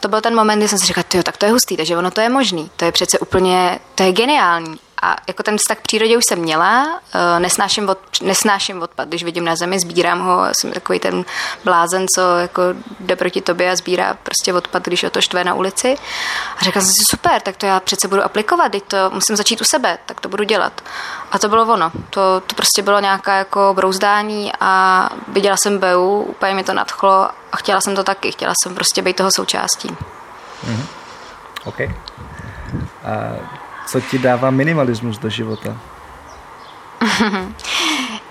[0.00, 2.20] to byl ten moment, kdy jsem si říkala, tak to je hustý, takže ono to
[2.20, 4.78] je možný, to je přece úplně, to je geniální.
[5.04, 9.24] A jako ten vztah k přírodě už jsem měla, eh, nesnáším, od, nesnáším odpad, když
[9.24, 11.24] vidím na zemi, sbírám ho, jsem takový ten
[11.64, 12.62] blázen, co jako
[13.00, 15.98] jde proti tobě a sbírá prostě odpad, když o to štve na ulici.
[16.56, 19.60] A řekla jsem si, super, tak to já přece budu aplikovat, teď to musím začít
[19.60, 20.80] u sebe, tak to budu dělat.
[21.32, 26.20] A to bylo ono, to, to prostě bylo nějaká jako brouzdání a viděla jsem Beu,
[26.20, 29.88] úplně mi to nadchlo a chtěla jsem to taky, chtěla jsem prostě být toho součástí.
[29.88, 30.86] Mm-hmm.
[31.64, 31.80] OK.
[31.80, 35.76] Uh co ti dává minimalismus do života?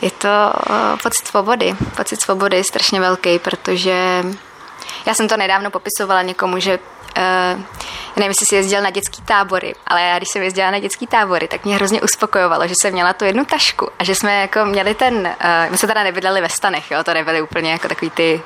[0.02, 1.76] je to eh, pocit svobody.
[1.98, 4.24] Pocit svobody je strašně velký, protože
[5.06, 6.80] já jsem to nedávno popisovala někomu, že
[7.18, 7.62] uh,
[8.16, 11.48] nevím, jestli jsi jezdil na dětský tábory, ale já když jsem jezdila na dětský tábory,
[11.48, 14.96] tak mě hrozně uspokojovalo, že jsem měla tu jednu tašku a že jsme jako měli
[14.96, 18.42] ten, uh, my jsme teda nebydleli ve stanech, jo, to nebyly úplně jako takový ty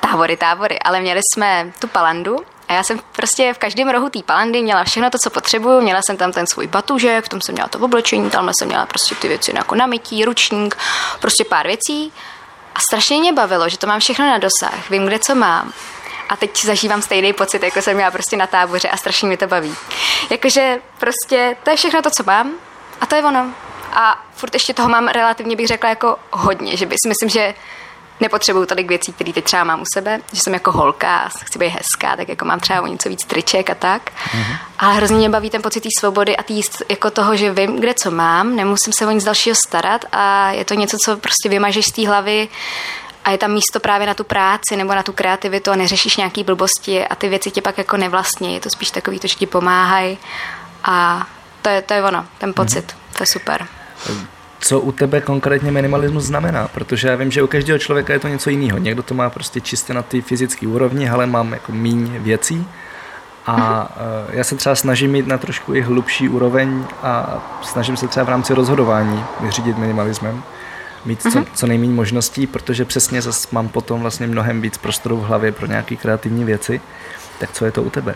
[0.00, 2.36] tábory, tábory, ale měli jsme tu palandu
[2.68, 5.80] a já jsem prostě v každém rohu té palandy měla všechno to, co potřebuju.
[5.80, 8.86] Měla jsem tam ten svůj batužek, v tom jsem měla to oblečení, tam jsem měla
[8.86, 10.76] prostě ty věci jako namytí, ručník,
[11.20, 12.12] prostě pár věcí.
[12.74, 15.72] A strašně mě bavilo, že to mám všechno na dosah, vím, kde co mám.
[16.28, 19.46] A teď zažívám stejný pocit, jako jsem měla prostě na táboře a strašně mi to
[19.46, 19.76] baví.
[20.30, 22.52] Jakože prostě to je všechno to, co mám
[23.00, 23.52] a to je ono.
[23.92, 27.54] A furt ještě toho mám relativně, bych řekla, jako hodně, že bys myslím, že
[28.20, 31.58] nepotřebuju tolik věcí, které teď třeba mám u sebe, že jsem jako holka a chci
[31.58, 34.10] být hezká, tak jako mám třeba o něco víc triček a tak.
[34.10, 34.56] Mm-hmm.
[34.78, 37.94] Ale hrozně mě baví ten pocit té svobody a tý, jako toho, že vím, kde
[37.94, 41.86] co mám, nemusím se o nic dalšího starat a je to něco, co prostě vymažeš
[41.86, 42.48] z té hlavy
[43.24, 46.44] a je tam místo právě na tu práci nebo na tu kreativitu a neřešíš nějaký
[46.44, 48.54] blbosti a ty věci tě pak jako nevlastní.
[48.54, 50.18] Je to spíš takový, to, že ti pomáhají
[50.84, 51.26] a
[51.62, 52.86] to je, to je ono, ten pocit.
[52.86, 53.16] Mm-hmm.
[53.16, 53.66] To je super
[54.60, 58.28] co u tebe konkrétně minimalismus znamená, protože já vím, že u každého člověka je to
[58.28, 58.78] něco jiného.
[58.78, 62.66] Někdo to má prostě čistě na té fyzické úrovni, ale mám jako míň věcí
[63.46, 63.88] a
[64.28, 68.24] uh, já se třeba snažím mít na trošku i hlubší úroveň a snažím se třeba
[68.24, 70.42] v rámci rozhodování vyřídit minimalismem,
[71.04, 71.46] mít co, mhm.
[71.54, 75.66] co nejméně možností, protože přesně zase mám potom vlastně mnohem víc prostoru v hlavě pro
[75.66, 76.80] nějaké kreativní věci.
[77.38, 78.14] Tak co je to u tebe?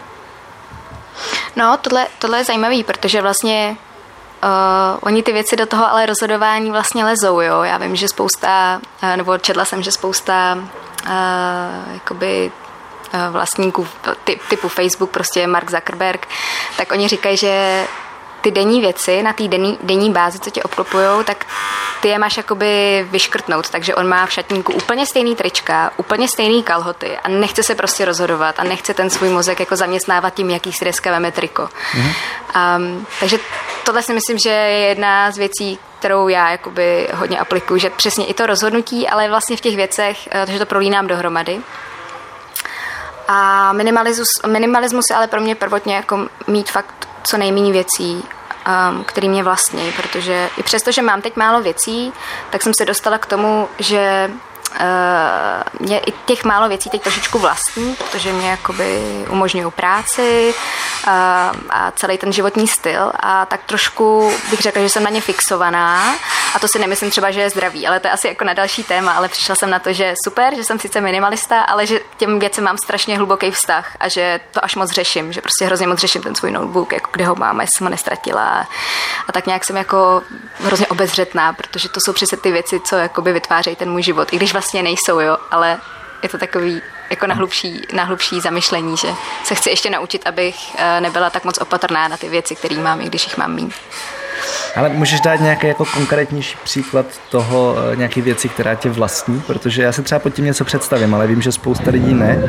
[1.57, 3.77] No, tohle, tohle je zajímavý, protože vlastně
[4.45, 7.63] Uh, oni ty věci do toho ale rozhodování vlastně lezou, jo.
[7.63, 10.59] Já vím, že spousta, uh, nebo četla jsem, že spousta
[11.07, 12.53] uh, jakoby
[13.31, 13.89] vlastníků
[14.25, 16.29] ty, typu Facebook, prostě Mark Zuckerberg,
[16.77, 17.85] tak oni říkají, že
[18.43, 21.47] ty denní věci na té denní, denní bázi, co tě obklopují, tak
[22.01, 26.63] ty je máš jakoby vyškrtnout, takže on má v šatníku úplně stejný trička, úplně stejný
[26.63, 30.73] kalhoty a nechce se prostě rozhodovat a nechce ten svůj mozek jako zaměstnávat tím, jaký
[30.73, 31.63] si dneska veme triko.
[31.63, 32.15] Mm-hmm.
[32.77, 33.39] Um, takže
[33.85, 38.27] tohle si myslím, že je jedna z věcí, kterou já jakoby hodně aplikuju, že přesně
[38.27, 41.61] i to rozhodnutí, ale vlastně v těch věcech, eh, že to prolínám dohromady.
[43.29, 48.25] A minimalismus, minimalismus je ale pro mě prvotně jako mít fakt co nejméně věcí,
[48.93, 52.13] um, který mě vlastní, protože i přesto, že mám teď málo věcí,
[52.51, 54.31] tak jsem se dostala k tomu, že
[54.81, 60.55] Uh, mě i těch málo věcí teď trošičku vlastní, protože mě jakoby umožňují práci
[61.07, 61.13] uh,
[61.71, 63.13] a celý ten životní styl.
[63.21, 66.15] A tak trošku bych řekla, že jsem na ně fixovaná.
[66.55, 68.85] A to si nemyslím třeba, že je zdravý, ale to je asi jako na další
[68.85, 72.39] téma, ale přišla jsem na to, že super, že jsem sice minimalista, ale že těm
[72.39, 75.99] věcem mám strašně hluboký vztah a že to až moc řeším, že prostě hrozně moc
[75.99, 78.67] řeším ten svůj notebook, jako kde ho mám, jestli jsem ho nestratila
[79.29, 80.23] a tak nějak jsem jako
[80.61, 84.37] hrozně obezřetná, protože to jsou přesně ty věci, co jakoby vytvářejí ten můj život, i
[84.37, 85.79] když vlastně nejsou, jo, ale
[86.23, 89.09] je to takový jako na hlubší, na hlubší zamyšlení, že
[89.45, 93.01] se chci ještě naučit, abych eh, nebyla tak moc opatrná na ty věci, které mám,
[93.01, 93.71] i když jich mám méně.
[94.77, 99.41] Ale můžeš dát nějaký jako konkrétnější příklad toho, eh, nějaké věci, která tě vlastní?
[99.41, 102.43] Protože já si třeba pod tím něco představím, ale vím, že spousta lidí ne.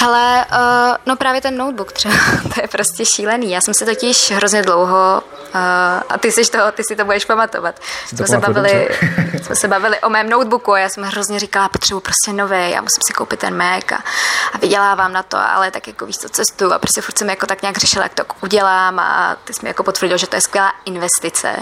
[0.00, 2.14] Hele, uh, no právě ten notebook třeba,
[2.54, 3.50] to je prostě šílený.
[3.50, 5.22] Já jsem se totiž hrozně dlouho,
[5.54, 5.60] uh,
[6.08, 8.88] a ty, jsi to, ty si to budeš pamatovat, jsme se, bavili,
[9.42, 12.80] jsme se bavili o mém notebooku a já jsem hrozně říkala, potřebuji prostě nový, já
[12.80, 14.04] musím si koupit ten Mac a,
[14.52, 17.46] a vydělávám na to, ale tak jako víš co, cestu a prostě furt jsem jako
[17.46, 20.40] tak nějak řešila, jak to udělám a ty jsi mi jako potvrdil, že to je
[20.40, 21.56] skvělá investice.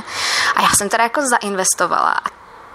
[0.56, 2.28] A já jsem teda jako zainvestovala a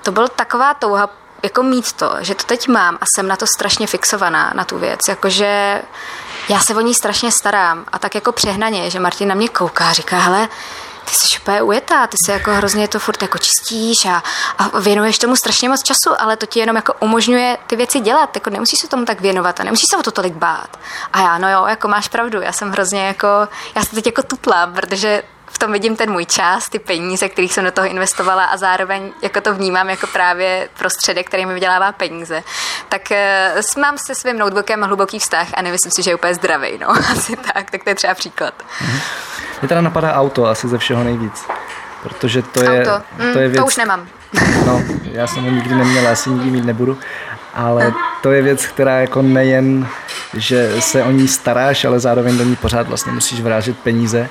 [0.03, 3.47] to byl taková touha jako mít to, že to teď mám a jsem na to
[3.47, 5.81] strašně fixovaná, na tu věc, jakože
[6.49, 9.89] já se o ní strašně starám a tak jako přehnaně, že Martin na mě kouká
[9.89, 10.49] a říká, hele,
[11.05, 14.23] ty jsi úplně ujetá, ty se jako hrozně to furt jako čistíš a,
[14.57, 18.35] a věnuješ tomu strašně moc času, ale to ti jenom jako umožňuje ty věci dělat,
[18.35, 20.79] jako nemusíš se tomu tak věnovat a nemusíš se o to tolik bát.
[21.13, 23.27] A já, no jo, jako máš pravdu, já jsem hrozně jako,
[23.75, 25.23] já se teď jako tutlám, protože
[25.63, 29.41] tom vidím ten můj čas, ty peníze, kterých jsem do toho investovala a zároveň jako
[29.41, 32.43] to vnímám jako právě prostředek, který mi vydělává peníze.
[32.89, 36.77] Tak uh, mám se svým notebookem hluboký vztah a nemyslím si, že je úplně zdravý,
[36.81, 38.53] no, asi tak, tak to je třeba příklad.
[38.81, 38.99] Mhm.
[39.61, 41.45] Mě teda napadá auto asi ze všeho nejvíc,
[42.03, 43.03] protože to je, auto.
[43.17, 43.59] Mm, to je věc...
[43.59, 44.07] To už nemám.
[44.65, 46.97] No, já jsem ho nikdy neměl, asi nikdy mít nebudu,
[47.53, 49.87] ale to je věc, která jako nejen,
[50.33, 54.29] že se o ní staráš, ale zároveň do ní pořád vlastně musíš vrážet peníze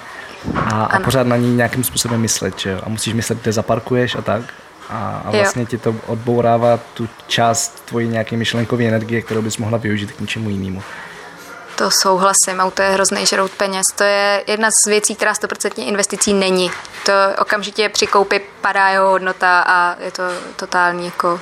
[0.56, 2.80] a, a pořád na ní nějakým způsobem myslet, že jo?
[2.82, 4.42] A musíš myslet, kde zaparkuješ a tak.
[4.88, 5.66] A, a vlastně jo.
[5.66, 10.50] ti to odbourává tu část tvojí nějaké myšlenkové energie, kterou bys mohla využít k něčemu
[10.50, 10.82] jinému.
[11.76, 13.82] To souhlasím, auto je hrozný žrout peněz.
[13.96, 16.70] To je jedna z věcí, která 100% investicí není.
[17.06, 20.22] To okamžitě při koupi padá jeho hodnota a je to
[20.56, 21.40] totální jako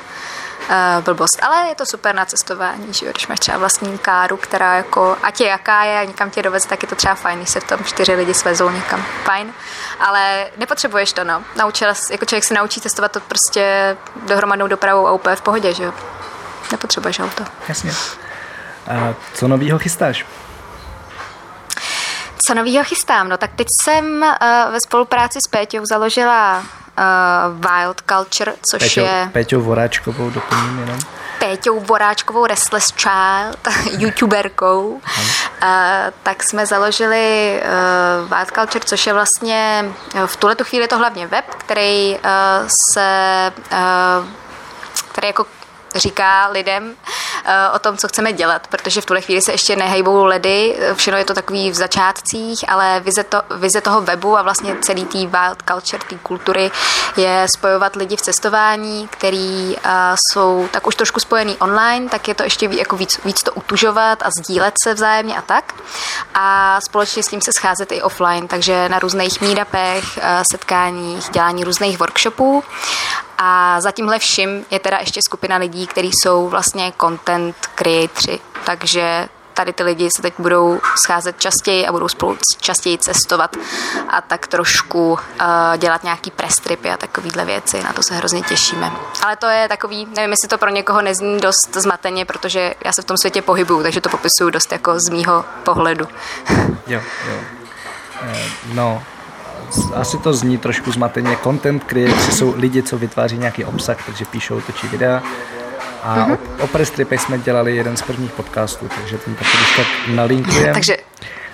[0.69, 1.43] uh, blbost.
[1.43, 3.13] Ale je to super na cestování, že jo?
[3.13, 6.69] když máš třeba vlastní káru, která jako, ať je jaká je a někam tě doveze,
[6.69, 9.05] tak je to třeba fajn, když se v tom čtyři lidi svezou někam.
[9.25, 9.53] Fajn.
[10.01, 11.43] Ale nepotřebuješ to, no.
[11.57, 13.97] Naučila, jako člověk se naučí cestovat to prostě
[14.27, 15.93] dohromadnou dopravou a úplně v pohodě, že jo?
[16.73, 17.45] Nepotřebuješ auto.
[17.69, 17.93] Jasně.
[18.87, 20.27] A co novýho chystáš?
[22.47, 23.29] Co novýho chystám?
[23.29, 26.65] No tak teď jsem uh, ve spolupráci s Péťou založila
[26.99, 29.29] uh, Wild Culture, což Péťo, je...
[29.33, 30.99] Péťou Voráčkovou doplním jenom.
[31.39, 35.01] Péťou Voráčkovou Restless Child, youtuberkou, uh,
[36.23, 39.85] tak jsme založili uh, Wild Culture, což je vlastně
[40.27, 44.29] v tuhle chvíli je to hlavně web, který uh, se uh,
[45.13, 45.47] který jako
[45.95, 50.25] říká lidem uh, o tom, co chceme dělat, protože v tuhle chvíli se ještě nehejbou
[50.25, 54.77] ledy, všechno je to takový v začátcích, ale vize, to, vize toho webu a vlastně
[54.81, 56.71] celý tý wild culture, té kultury
[57.17, 59.91] je spojovat lidi v cestování, který uh,
[60.33, 64.23] jsou tak už trošku spojený online, tak je to ještě jako víc, víc to utužovat
[64.23, 65.75] a sdílet se vzájemně a tak.
[66.35, 70.19] A společně s tím se scházet i offline, takže na různých meetupech,
[70.53, 72.65] setkáních, dělání různých workshopů
[73.43, 79.29] a za tímhle vším je teda ještě skupina lidí, kteří jsou vlastně content creatoři, takže
[79.55, 83.57] tady ty lidi se teď budou scházet častěji a budou spolu častěji cestovat
[84.09, 85.19] a tak trošku uh,
[85.77, 87.83] dělat nějaký prestripy a takovýhle věci.
[87.83, 88.93] Na to se hrozně těšíme.
[89.23, 93.03] Ale to je takový, nevím, jestli to pro někoho nezní dost zmateně, protože já se
[93.03, 96.09] v tom světě pohybuju, takže to popisuju dost jako z mýho pohledu.
[96.87, 97.41] Jo, jo.
[98.23, 99.03] Eh, no,
[99.95, 101.37] asi to zní trošku zmateně.
[101.43, 105.23] Content creators jsou lidi, co vytváří nějaký obsah, takže píšou, točí videa.
[106.03, 106.39] A mm-hmm.
[106.61, 110.73] o, o press jsme dělali jeden z prvních podcastů, takže ten taky když tak nalinkujeme.
[110.73, 110.97] takže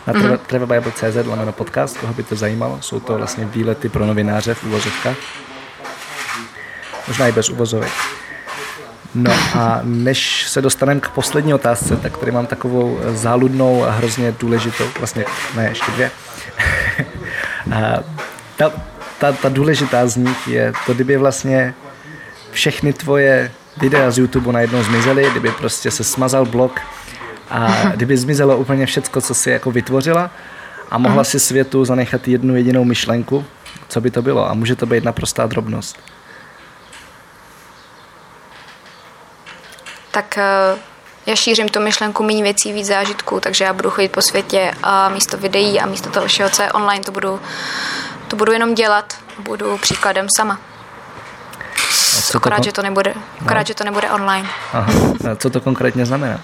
[0.07, 0.39] na mm-hmm.
[0.39, 2.79] travelbible.cz lomeno podcast, koho by to zajímalo.
[2.81, 5.17] Jsou to vlastně výlety pro novináře v uvozovkách.
[7.09, 7.93] Možná i bez uvozovek.
[9.15, 14.35] No a než se dostaneme k poslední otázce, tak tady mám takovou záludnou a hrozně
[14.41, 15.25] důležitou, vlastně
[15.57, 16.11] ne, ještě dvě.
[17.73, 18.05] A
[18.57, 18.73] ta,
[19.19, 21.75] ta, ta důležitá z nich je to, kdyby vlastně
[22.51, 26.81] všechny tvoje videa z YouTube najednou zmizely, kdyby prostě se smazal blog
[27.51, 30.31] a kdyby zmizelo úplně všecko, co si jako vytvořila
[30.91, 33.45] a mohla si světu zanechat jednu jedinou myšlenku,
[33.89, 34.51] co by to bylo?
[34.51, 35.99] A může to být naprostá drobnost.
[40.11, 40.77] Tak eh,
[41.27, 45.09] já šířím tu myšlenku méně věcí, víc zážitků, takže já budu chodit po světě a
[45.09, 47.41] místo videí a místo toho všeho, co je online, to budu,
[48.29, 49.15] to budu jenom dělat.
[49.39, 50.59] Budu příkladem sama.
[52.35, 52.63] Akorát, to...
[52.63, 53.67] že to nebude, akorát, no.
[53.67, 54.49] že to nebude online.
[54.73, 54.93] Aha.
[55.33, 56.41] A co to konkrétně znamená?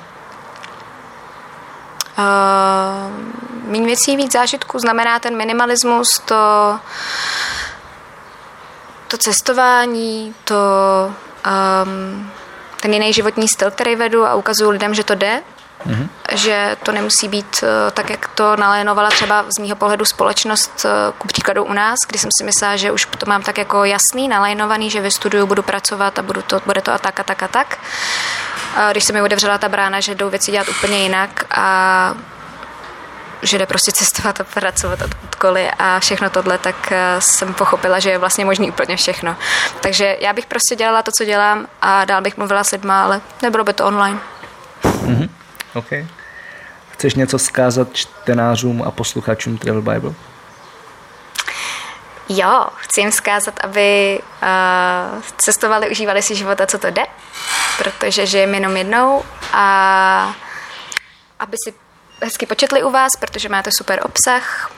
[2.18, 6.78] Uh, méně věcí, víc zážitků znamená ten minimalismus, to,
[9.08, 10.56] to cestování, to
[11.84, 12.30] um,
[12.82, 15.42] ten jiný životní styl, který vedu a ukazuju lidem, že to jde,
[15.86, 16.08] mm-hmm.
[16.32, 20.90] že to nemusí být uh, tak, jak to nalénovala třeba z mýho pohledu společnost, uh,
[21.18, 24.28] ku příkladu u nás, kdy jsem si myslela, že už to mám tak jako jasný,
[24.28, 27.48] nalénovaný, že vystuduju, budu pracovat a budu to, bude to a tak a tak a
[27.48, 27.78] tak.
[28.90, 32.14] Když se mi otevřela ta brána, že jdou věci dělat úplně jinak a
[33.42, 38.10] že jde prostě cestovat a pracovat odkoliv a všechno tohle, tak eh, jsem pochopila, že
[38.10, 39.36] je vlastně možný úplně všechno.
[39.80, 43.20] Takže já bych prostě dělala to, co dělám a dál bych mluvila s lidma, ale
[43.42, 44.18] nebylo by to online.
[44.82, 45.28] Mm-hmm.
[45.74, 45.92] OK.
[46.90, 50.14] Chceš něco zkázat čtenářům a posluchačům Travel Bible?
[52.28, 57.02] Jo, chci jim zkázat, aby uh, cestovali, užívali si života, co to jde,
[57.78, 60.34] protože žijeme jenom jednou a
[61.40, 61.74] aby si
[62.22, 64.70] hezky početli u vás, protože máte super obsah.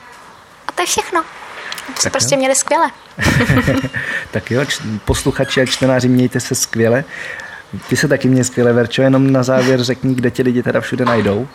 [0.67, 1.23] A to je všechno.
[1.95, 2.39] To se prostě jo.
[2.39, 2.91] měli skvěle.
[4.31, 4.65] tak jo,
[5.05, 7.03] posluchači a čtenáři, mějte se skvěle.
[7.87, 11.05] Ty se taky mě skvěle, Verčo, jenom na závěr řekni, kde tě lidi teda všude
[11.05, 11.47] najdou.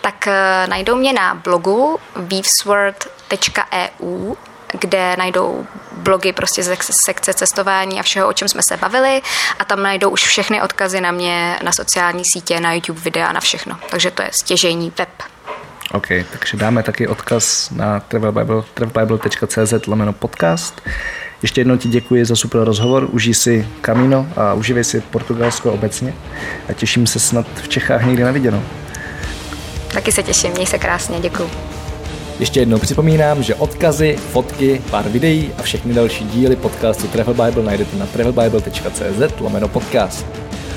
[0.00, 0.32] Tak uh,
[0.68, 4.34] najdou mě na blogu weavesword.eu
[4.80, 5.66] kde najdou
[6.06, 6.76] blogy prostě ze
[7.06, 9.22] sekce cestování a všeho, o čem jsme se bavili
[9.58, 13.40] a tam najdou už všechny odkazy na mě, na sociální sítě, na YouTube videa, na
[13.40, 13.78] všechno.
[13.90, 15.08] Takže to je stěžejní web.
[15.92, 20.82] OK, takže dáme taky odkaz na travelbible, travelbible.cz lomeno podcast.
[21.42, 26.14] Ještě jednou ti děkuji za super rozhovor, užij si Camino a uživej si Portugalsko obecně
[26.68, 28.62] a těším se snad v Čechách někdy na viděnou.
[29.92, 31.75] Taky se těším, měj se krásně, děkuji.
[32.40, 37.62] Ještě jednou připomínám, že odkazy, fotky, pár videí a všechny další díly podcastu Travel Bible
[37.62, 40.26] najdete na travelbible.cz lomeno podcast.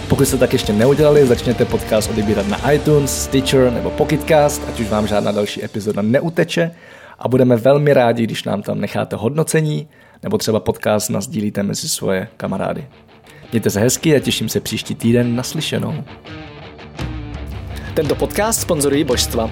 [0.10, 4.89] Pokud jste tak ještě neudělali, začněte podcast odebírat na iTunes, Stitcher nebo Pocketcast, ať už
[4.89, 6.72] vám žádná další epizoda neuteče
[7.20, 9.88] a budeme velmi rádi, když nám tam necháte hodnocení
[10.24, 12.88] nebo třeba podcast nazdílíte mezi svoje kamarády.
[13.51, 16.03] Mějte se hezky a těším se příští týden naslyšenou.
[17.93, 19.51] Tento podcast sponzorují božstva